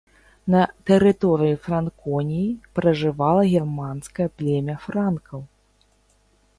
[0.53, 2.47] На тэрыторыі франконіі
[2.79, 5.39] пражывала германскае племя франкаў.